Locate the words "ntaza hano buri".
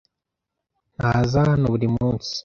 0.97-1.87